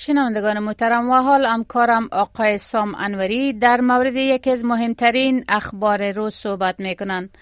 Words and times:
شنوندگان 0.00 0.58
محترم 0.58 1.10
و 1.10 1.14
حال 1.14 1.44
همکارم 1.44 2.08
آقای 2.12 2.58
سام 2.58 2.94
انوری 2.94 3.52
در 3.52 3.80
مورد 3.80 4.16
یکی 4.16 4.50
از 4.50 4.64
مهمترین 4.64 5.44
اخبار 5.48 6.12
روز 6.12 6.34
صحبت 6.34 6.80
می‌کنند 6.80 7.38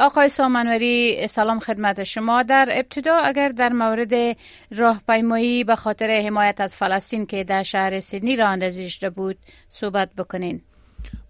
آقای 0.00 0.28
سام 0.28 0.61
انوری 0.61 1.26
سلام 1.28 1.58
خدمت 1.58 2.04
شما. 2.04 2.42
در 2.42 2.68
ابتدا 2.70 3.16
اگر 3.16 3.48
در 3.48 3.72
مورد 3.72 4.36
راهپیمایی 4.70 5.64
به 5.64 5.76
خاطر 5.76 6.10
حمایت 6.26 6.60
از 6.60 6.76
فلسطین 6.76 7.26
که 7.26 7.44
در 7.44 7.62
شهر 7.62 8.00
سیدنی 8.00 8.36
را 8.36 8.48
اندازی 8.48 8.90
بود 9.16 9.36
صحبت 9.68 10.08
بکنین. 10.18 10.62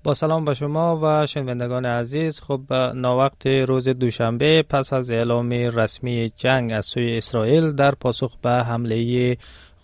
با 0.05 0.15
سلام 0.15 0.45
به 0.45 0.55
شما 0.55 1.01
و 1.03 1.27
شنوندگان 1.27 1.87
عزیز. 1.87 2.41
خب 2.41 2.61
ناوقت 2.95 3.47
روز 3.47 3.89
دوشنبه 3.89 4.63
پس 4.63 4.93
از 4.93 5.11
اعلام 5.11 5.51
رسمی 5.51 6.33
جنگ 6.37 6.73
از 6.73 6.87
سوی 6.87 7.19
اسرائیل 7.19 7.73
در 7.73 7.95
پاسخ 7.95 8.37
به 8.43 8.51
حمله 8.51 9.37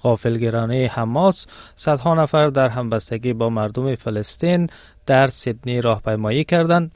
غافلگرانه 0.02 0.90
حماس 0.92 1.46
صدها 1.74 2.14
نفر 2.14 2.46
در 2.46 2.68
همبستگی 2.68 3.32
با 3.32 3.50
مردم 3.50 3.94
فلسطین 3.94 4.68
در 5.06 5.26
سیدنی 5.26 5.80
راهپیمایی 5.80 6.44
کردند. 6.44 6.92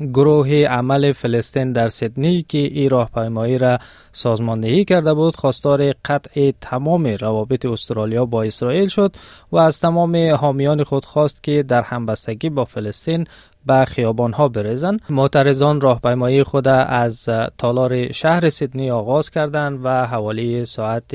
گروه 0.00 0.48
عمل 0.48 1.12
فلسطین 1.12 1.72
در 1.72 1.88
سیدنی 1.88 2.42
که 2.48 2.58
این 2.58 2.90
راهپیمایی 2.90 3.58
را 3.58 3.78
سازماندهی 4.12 4.84
کرده 4.84 5.14
بود 5.14 5.36
خواستار 5.36 5.92
قطع 6.04 6.52
تمام 6.60 7.06
روابط 7.06 7.66
استرالیا 7.66 8.26
با 8.26 8.42
اسرائیل 8.42 8.88
شد 8.88 9.16
و 9.52 9.56
از 9.56 9.80
تمام 9.80 10.16
حامیان 10.16 10.82
خود 10.82 11.04
خواست 11.04 11.42
که 11.42 11.62
در 11.62 11.82
همبستگی 11.82 12.50
با 12.50 12.64
فلسطین 12.64 13.26
به 13.66 13.84
خیابان 13.84 14.32
ها 14.32 14.48
بریزند. 14.48 15.00
معترضان 15.10 15.80
راهپیمایی 15.80 16.42
خود 16.42 16.68
از 16.68 17.28
تالار 17.58 18.12
شهر 18.12 18.50
سیدنی 18.50 18.90
آغاز 18.90 19.30
کردند 19.30 19.80
و 19.84 20.06
حوالی 20.06 20.64
ساعت 20.64 21.14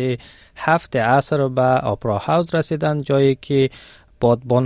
هفت 0.56 0.96
عصر 0.96 1.48
به 1.48 1.62
آپرا 1.62 2.18
هاوس 2.18 2.56
رسیدند 2.56 3.04
جایی 3.04 3.38
که 3.42 3.70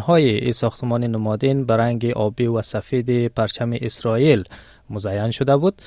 های 0.01 0.29
این 0.29 0.51
ساختمان 0.51 1.03
نمادین 1.03 1.65
به 1.65 1.77
رنگ 1.77 2.05
آبی 2.05 2.47
و 2.47 2.61
سفید 2.61 3.27
پرچم 3.27 3.71
اسرائیل 3.81 4.43
مزین 4.89 5.31
شده 5.31 5.57
بود. 5.57 5.81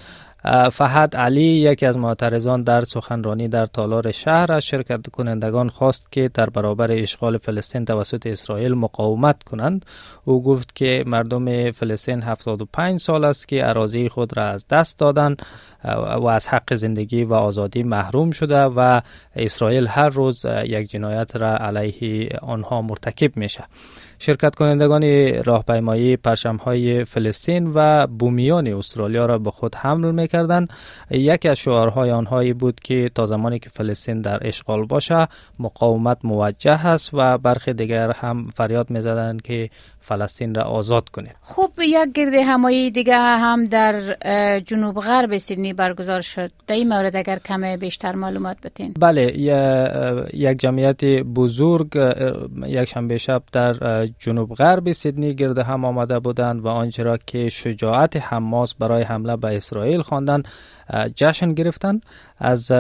فهد 0.73 1.17
علی 1.17 1.43
یکی 1.43 1.87
از 1.87 1.97
معترضان 1.97 2.63
در 2.63 2.85
سخنرانی 2.85 3.49
در 3.49 3.67
تالار 3.67 4.11
شهر 4.13 4.53
از 4.53 4.65
شرکت 4.65 5.11
کنندگان 5.11 5.69
خواست 5.69 6.13
که 6.13 6.31
در 6.35 6.51
برابر 6.51 6.91
اشغال 6.91 7.39
فلسطین 7.39 7.85
توسط 7.85 8.27
اسرائیل 8.27 8.75
مقاومت 8.75 9.43
کنند. 9.43 9.87
او 10.25 10.43
گفت 10.43 10.75
که 10.75 11.05
مردم 11.07 11.71
فلسطین 11.71 12.23
75 12.23 13.01
سال 13.01 13.25
است 13.25 13.49
که 13.49 13.69
اراضی 13.69 14.09
خود 14.09 14.37
را 14.37 14.45
از 14.45 14.69
دست 14.69 14.99
دادند 14.99 15.43
و 16.21 16.27
از 16.27 16.49
حق 16.49 16.75
زندگی 16.75 17.25
و 17.25 17.35
آزادی 17.35 17.83
محروم 17.83 18.31
شده 18.31 18.63
و 18.63 19.01
اسرائیل 19.37 19.87
هر 19.87 20.09
روز 20.09 20.47
یک 20.65 20.91
جنایت 20.91 21.37
را 21.37 21.57
علیه 21.57 22.29
آنها 22.43 22.83
مرتکب 22.83 23.37
میشه. 23.37 23.65
شرکت 24.19 24.55
کنندگان 24.55 25.03
راهپیمایی 25.45 26.19
های 26.65 27.05
فلسطین 27.05 27.73
و 27.75 28.07
بومیان 28.07 28.67
استرالیا 28.67 29.27
را 29.27 29.39
به 29.39 29.51
خود 29.51 29.75
حمل 29.75 30.11
می‌کردند. 30.11 30.69
یکی 31.11 31.49
از 31.49 31.59
شعارهای 31.59 32.11
آنهایی 32.11 32.53
بود 32.53 32.81
که 32.81 33.11
تا 33.15 33.27
زمانی 33.27 33.59
که 33.59 33.71
فلسطین 33.71 34.21
در 34.21 34.49
اشغال 34.49 34.85
باشه 34.85 35.29
مقاومت 35.59 36.19
موجه 36.25 36.87
است 36.87 37.11
و 37.13 37.39
برخی 37.39 37.73
دیگر 37.73 38.11
هم 38.11 38.49
فریاد 38.55 38.91
می‌زدند 38.91 39.43
که 39.43 39.71
فلسطین 40.07 40.55
را 40.55 40.63
آزاد 40.63 41.09
کنید. 41.09 41.37
خب 41.41 41.71
یک 41.79 42.13
گرد 42.15 42.35
همایی 42.35 42.91
دیگه 42.91 43.17
هم 43.17 43.65
در 43.65 44.01
جنوب 44.59 45.01
غرب 45.01 45.39
سیدنی 45.39 45.73
برگزار 45.73 46.21
شد. 46.21 46.51
در 46.67 46.75
این 46.75 46.89
مورد 46.89 47.17
اگر 47.17 47.39
کم 47.39 47.77
بیشتر 47.77 48.15
معلومات 48.15 48.57
بتین 48.63 48.95
بله 49.01 49.23
یک 50.35 50.59
جمعیت 50.59 51.05
بزرگ 51.05 51.89
یک 52.67 52.89
شنبه 52.89 53.19
شب 53.19 53.43
در 53.53 54.07
جنوب 54.19 54.55
غرب 54.55 54.93
سیدنی 54.93 55.35
گرد 55.35 55.59
هم 55.59 55.85
آمده 55.85 56.19
بودند 56.19 56.61
و 56.65 56.69
آنچه 56.69 57.03
را 57.03 57.17
که 57.17 57.49
شجاعت 57.49 58.17
حماس 58.17 58.75
برای 58.75 59.03
حمله 59.03 59.37
به 59.37 59.57
اسرائیل 59.57 60.03
خواندند. 60.03 60.49
جشن 61.17 61.53
گرفتند 61.53 62.03
از 62.39 62.73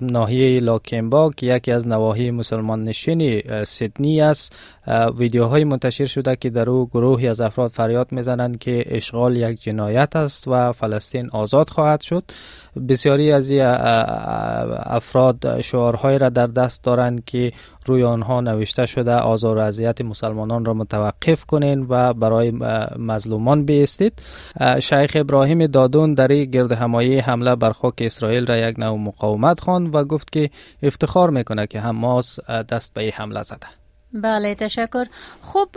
ناحیه 0.00 0.60
لاکمبا 0.60 1.30
که 1.30 1.46
یکی 1.46 1.72
از 1.72 1.88
نواحی 1.88 2.30
مسلمان 2.30 2.84
نشین 2.84 3.42
سیدنی 3.64 4.20
است. 4.20 4.56
ویدیوهای 5.16 5.64
منتشر 5.64 6.06
شده 6.06 6.36
که 6.36 6.50
در 6.50 6.70
او 6.70 6.86
گروهی 6.86 7.28
از 7.28 7.40
افراد 7.40 7.70
فریاد 7.70 8.12
می‌زنند 8.12 8.58
که 8.58 8.84
اشغال 8.86 9.36
یک 9.36 9.62
جنایت 9.62 10.16
است 10.16 10.48
و 10.48 10.72
فلسطین 10.72 11.30
آزاد 11.32 11.70
خواهد 11.70 12.00
شد. 12.00 12.24
بسیاری 12.88 13.32
از 13.32 13.50
افراد 14.86 15.60
شعارهایی 15.60 16.18
را 16.18 16.28
در 16.28 16.46
دست 16.46 16.84
دارند 16.84 17.24
که 17.24 17.52
روی 17.88 18.04
آنها 18.04 18.40
نوشته 18.40 18.86
شده 18.86 19.14
آزار 19.14 19.56
و 19.56 19.60
اذیت 19.60 20.00
مسلمانان 20.00 20.64
را 20.64 20.74
متوقف 20.74 21.44
کنین 21.44 21.86
و 21.88 22.12
برای 22.12 22.50
مظلومان 22.98 23.64
بایستید 23.64 24.22
شیخ 24.80 25.12
ابراهیم 25.14 25.66
دادون 25.66 26.14
در 26.14 26.28
گردهمایی 26.44 27.18
حمله 27.18 27.54
بر 27.56 27.72
خاک 27.72 27.94
اسرائیل 28.00 28.46
را 28.46 28.56
یک 28.56 28.78
نوع 28.78 28.98
مقاومت 28.98 29.60
خواند 29.60 29.94
و 29.94 30.04
گفت 30.04 30.32
که 30.32 30.50
افتخار 30.82 31.30
می‌کنه 31.30 31.66
که 31.66 31.80
حماس 31.80 32.40
دست 32.50 32.94
به 32.94 33.00
این 33.00 33.12
حمله 33.14 33.42
زده. 33.42 33.66
بله 34.12 34.54
تشکر. 34.54 35.04
خوب 35.42 35.68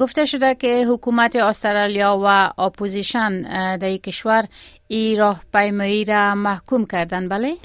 گفته 0.00 0.24
شده 0.24 0.54
که 0.54 0.84
حکومت 0.88 1.36
استرالیا 1.36 2.20
و 2.24 2.52
اپوزیشن 2.60 3.42
در 3.76 3.96
کشور 3.96 4.44
ای 4.88 5.16
راه 5.16 5.40
پیمایی 5.52 6.04
را 6.04 6.34
محکوم 6.34 6.86
کردن 6.86 7.28
بله؟ 7.28 7.56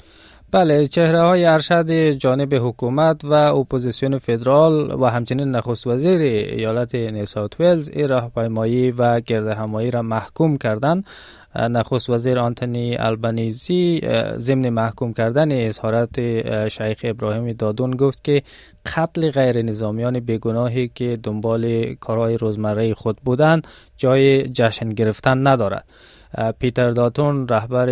بله 0.52 0.86
چهره 0.86 1.20
های 1.20 1.44
ارشد 1.44 2.10
جانب 2.10 2.54
حکومت 2.54 3.24
و 3.24 3.32
اپوزیسیون 3.32 4.18
فدرال 4.18 5.00
و 5.00 5.06
همچنین 5.06 5.50
نخست 5.50 5.86
وزیر 5.86 6.20
ایالت 6.20 6.94
نیو 6.94 7.27
ساوت 7.27 7.60
ویلز 7.60 7.90
ای 7.92 8.02
راهپیمایی 8.02 8.90
و 8.90 9.20
گرد 9.20 9.46
همایی 9.48 9.90
را 9.90 10.02
محکوم 10.02 10.56
کردند 10.56 11.04
نخست 11.56 12.10
وزیر 12.10 12.38
آنتونی 12.38 12.96
البنیزی 12.96 14.00
ضمن 14.36 14.68
محکوم 14.68 15.12
کردن 15.12 15.66
اظهارات 15.66 16.20
شیخ 16.68 17.00
ابراهیم 17.04 17.52
دادون 17.52 17.90
گفت 17.90 18.24
که 18.24 18.42
قتل 18.86 19.30
غیر 19.30 19.62
نظامیان 19.62 20.20
بیگناهی 20.20 20.90
که 20.94 21.18
دنبال 21.22 21.94
کارهای 21.94 22.36
روزمره 22.36 22.94
خود 22.94 23.16
بودند 23.24 23.66
جای 23.96 24.48
جشن 24.48 24.88
گرفتن 24.88 25.46
ندارد. 25.46 25.84
پیتر 26.58 26.90
داتون 26.90 27.48
رهبر 27.48 27.88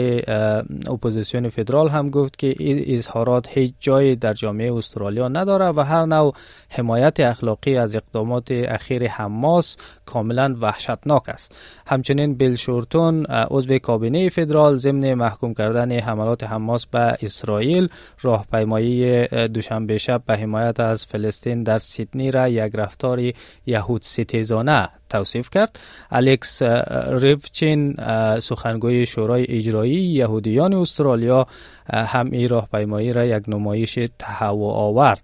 اپوزیسیون 0.89 1.49
فدرال 1.49 1.89
هم 1.89 2.11
گفت 2.11 2.39
که 2.39 2.55
اظهارات 2.97 3.49
هیچ 3.49 3.75
جایی 3.81 4.17
در 4.17 4.33
جامعه 4.33 4.75
استرالیا 4.75 5.28
نداره 5.28 5.65
و 5.65 5.81
هر 5.81 6.06
نوع 6.06 6.34
حمایت 6.69 7.21
اخلاقی 7.21 7.77
از 7.77 7.97
اقدامات 7.97 8.51
اخیر 8.51 9.09
حماس 9.09 9.77
کاملا 10.06 10.56
وحشتناک 10.61 11.28
است. 11.28 11.55
همچنین 11.87 12.34
بیل 12.34 12.56
شورتون 12.56 13.25
عضو 13.27 13.78
کابینه 13.78 14.28
فدرال 14.28 14.77
ضمن 14.77 15.15
محکوم 15.15 15.55
کردن 15.55 15.93
حملات 15.93 16.45
حماس 16.45 16.87
به 16.87 17.17
اسرائیل 17.22 17.89
راهپیمایی 18.22 19.27
دوشنبه 19.27 19.99
شب 19.99 20.22
به 20.27 20.37
حمایت 20.37 20.81
از 20.81 21.07
فلسطین 21.07 21.62
در 21.62 21.78
سیدنی 21.78 22.31
را 22.31 22.49
یک 22.49 22.72
رفتار 22.75 23.33
یهود 23.67 24.03
ستیزانه 24.03 24.89
توصیف 25.10 25.50
کرد. 25.50 25.81
الکس 26.10 26.62
ریفچین 27.09 27.94
سخنگوی 28.41 29.06
شورای 29.06 29.47
اجرایی 29.48 29.94
یهودیان 29.94 30.75
استرالیا 30.75 31.47
هم 31.93 32.31
این 32.31 32.48
راهپیمایی 32.48 33.12
را 33.12 33.24
یک 33.24 33.45
نمایش 33.48 33.98
تهوع 34.18 34.74
آور 34.74 35.18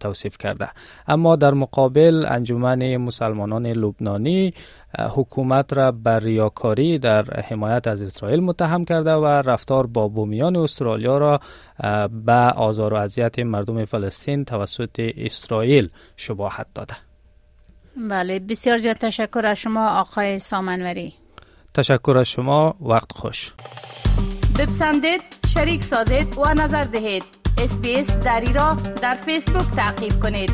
توصیف 0.00 0.38
کرده. 0.38 0.68
اما 1.08 1.36
در 1.36 1.54
مقابل 1.54 2.26
انجمن 2.28 2.96
مسلمانان 2.96 3.66
لبنانی 3.66 4.54
حکومت 4.98 5.72
را 5.72 5.92
بر 5.92 6.20
ریاکاری 6.20 6.98
در 6.98 7.40
حمایت 7.40 7.86
از 7.86 8.02
اسرائیل 8.02 8.40
متهم 8.40 8.84
کرده 8.84 9.12
و 9.12 9.24
رفتار 9.26 9.86
با 9.86 10.08
بومیان 10.08 10.56
استرالیا 10.56 11.18
را 11.18 11.40
به 12.26 12.32
آزار 12.56 12.94
و 12.94 12.96
اذیت 12.96 13.38
مردم 13.38 13.84
فلسطین 13.84 14.44
توسط 14.44 15.10
اسرائیل 15.16 15.90
شباهت 16.16 16.66
داده. 16.74 17.07
بله 17.98 18.38
بسیار 18.38 18.76
زیاد 18.76 18.96
تشکر 18.96 19.46
از 19.46 19.56
شما 19.56 19.88
آقای 19.88 20.38
سامنوری. 20.38 21.14
تشکر 21.74 22.18
از 22.18 22.28
شما 22.28 22.76
وقت 22.80 23.12
خوش. 23.12 23.52
بپسندید 24.58 25.22
شریک 25.54 25.84
سازید 25.84 26.38
و 26.38 26.54
نظر 26.54 26.82
دهید. 26.82 27.24
اسپیس 27.58 28.18
دری 28.18 28.52
را 28.52 28.76
در 29.02 29.14
فیسبوک 29.14 29.70
تعقیب 29.76 30.12
کنید. 30.22 30.52